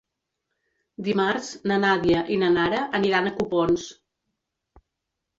[1.07, 3.85] Dimarts na Nàdia i na Nara aniran a Copons.